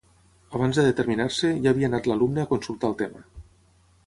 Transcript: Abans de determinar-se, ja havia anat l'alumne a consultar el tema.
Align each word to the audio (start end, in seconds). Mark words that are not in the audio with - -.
Abans 0.59 0.79
de 0.79 0.85
determinar-se, 0.87 1.51
ja 1.67 1.75
havia 1.75 1.91
anat 1.93 2.11
l'alumne 2.13 2.43
a 2.45 2.49
consultar 2.55 2.91
el 2.95 3.01
tema. 3.05 3.27